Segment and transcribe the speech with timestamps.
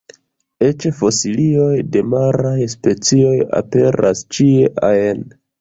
[0.67, 5.27] Eĉ fosilioj de maraj specioj aperas ĉie ajn.